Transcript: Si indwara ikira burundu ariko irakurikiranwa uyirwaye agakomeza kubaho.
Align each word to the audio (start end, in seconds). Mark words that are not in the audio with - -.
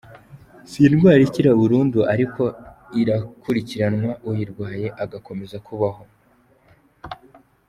Si 0.69 0.79
indwara 0.87 1.21
ikira 1.27 1.51
burundu 1.59 1.99
ariko 2.13 2.41
irakurikiranwa 3.01 4.11
uyirwaye 4.29 4.85
agakomeza 5.03 5.57
kubaho. 5.67 6.03